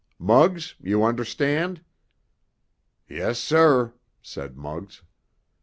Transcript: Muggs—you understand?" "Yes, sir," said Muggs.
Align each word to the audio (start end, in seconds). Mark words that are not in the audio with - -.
Muggs—you 0.17 1.03
understand?" 1.03 1.83
"Yes, 3.07 3.37
sir," 3.37 3.93
said 4.23 4.57
Muggs. 4.57 5.03